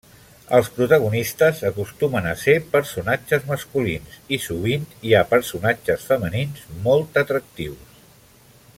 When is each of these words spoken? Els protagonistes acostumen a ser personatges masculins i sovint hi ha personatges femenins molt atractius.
Els 0.57 0.69
protagonistes 0.77 1.59
acostumen 1.69 2.29
a 2.29 2.31
ser 2.43 2.55
personatges 2.71 3.45
masculins 3.51 4.17
i 4.37 4.41
sovint 4.49 4.89
hi 5.09 5.15
ha 5.19 5.23
personatges 5.37 6.11
femenins 6.13 6.67
molt 6.89 7.25
atractius. 7.25 7.97